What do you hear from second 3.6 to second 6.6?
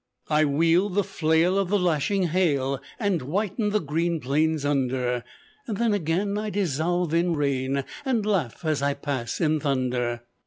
the green plains under. And then again I